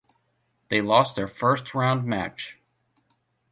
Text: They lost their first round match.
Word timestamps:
They 0.69 0.81
lost 0.81 1.15
their 1.15 1.27
first 1.27 1.75
round 1.75 2.05
match. 2.05 2.59